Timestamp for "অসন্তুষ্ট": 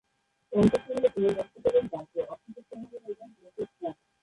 2.33-2.69